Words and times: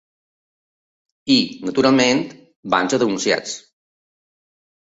I, 1.33 1.35
naturalment, 1.67 2.25
van 2.77 2.91
ser 2.95 3.01
denunciats. 3.07 3.57